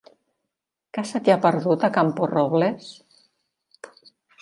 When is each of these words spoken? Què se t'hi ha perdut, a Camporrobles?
Què 0.97 1.03
se 1.09 1.21
t'hi 1.27 1.35
ha 1.35 1.37
perdut, 1.45 1.87
a 1.89 1.91
Camporrobles? 1.99 2.91